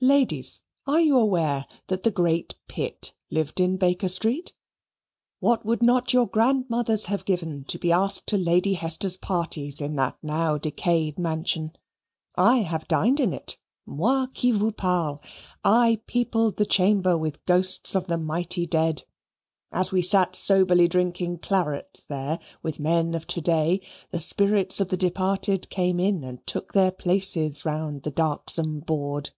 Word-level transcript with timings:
Ladies, 0.00 0.62
are 0.88 0.98
you 1.00 1.16
aware 1.16 1.64
that 1.86 2.02
the 2.02 2.10
great 2.10 2.56
Pitt 2.66 3.14
lived 3.30 3.60
in 3.60 3.76
Baker 3.76 4.08
Street? 4.08 4.52
What 5.38 5.64
would 5.64 5.80
not 5.80 6.12
your 6.12 6.26
grandmothers 6.26 7.06
have 7.06 7.24
given 7.24 7.62
to 7.66 7.78
be 7.78 7.92
asked 7.92 8.26
to 8.26 8.36
Lady 8.36 8.74
Hester's 8.74 9.16
parties 9.16 9.80
in 9.80 9.94
that 9.94 10.18
now 10.24 10.58
decayed 10.58 11.20
mansion? 11.20 11.70
I 12.34 12.62
have 12.62 12.88
dined 12.88 13.20
in 13.20 13.32
it 13.32 13.60
moi 13.86 14.26
qui 14.36 14.50
vous 14.50 14.72
parle, 14.72 15.22
I 15.62 16.00
peopled 16.08 16.56
the 16.56 16.66
chamber 16.66 17.16
with 17.16 17.44
ghosts 17.46 17.94
of 17.94 18.08
the 18.08 18.18
mighty 18.18 18.66
dead. 18.66 19.04
As 19.70 19.92
we 19.92 20.02
sat 20.02 20.34
soberly 20.34 20.88
drinking 20.88 21.38
claret 21.38 22.02
there 22.08 22.40
with 22.60 22.80
men 22.80 23.14
of 23.14 23.28
to 23.28 23.40
day, 23.40 23.80
the 24.10 24.18
spirits 24.18 24.80
of 24.80 24.88
the 24.88 24.96
departed 24.96 25.70
came 25.70 26.00
in 26.00 26.24
and 26.24 26.44
took 26.44 26.72
their 26.72 26.90
places 26.90 27.64
round 27.64 28.02
the 28.02 28.10
darksome 28.10 28.80
board. 28.80 29.30